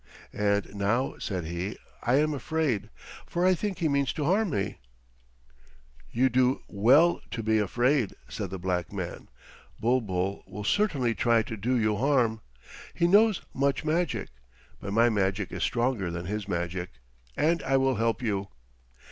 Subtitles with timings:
[0.33, 2.89] "And now," said he, "I am afraid,
[3.27, 4.79] for I think he means harm to me."
[6.11, 9.29] "You do well to be afraid," said the black man.
[9.79, 12.41] "Bulbul will certainly try to do you harm.
[12.95, 14.29] He knows much magic,
[14.79, 16.93] but my magic is stronger than his magic,
[17.37, 18.47] and I will help you.